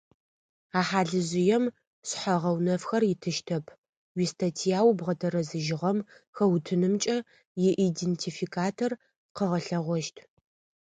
А 0.79 0.81
хьалыжъыем 0.87 1.65
шъхьэ-гъэунэфхэр 2.07 3.03
итыщтэп, 3.13 3.65
уистатьяу 4.17 4.87
бгъэтэрэзыжьыгъэм 4.97 5.97
хэутынымкӏэ 6.35 7.17
иидентификатор 7.65 8.91
къыгъэлъэгъощт. 9.35 10.17